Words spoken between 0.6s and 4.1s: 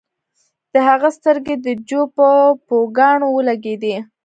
د هغه سترګې د جو په پوکاڼو ولګیدې